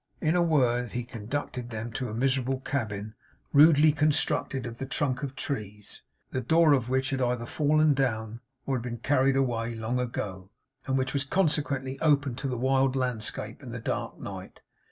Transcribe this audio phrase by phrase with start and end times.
[0.19, 3.13] In a word, he conducted them to a miserable cabin,
[3.53, 8.39] rudely constructed of the trunks of trees; the door of which had either fallen down
[8.65, 10.49] or been carried away long ago;
[10.87, 14.61] and which was consequently open to the wild landscape and the dark night.